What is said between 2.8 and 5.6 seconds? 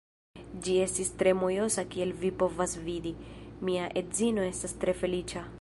vidi, mia edzino estas tre feliĉa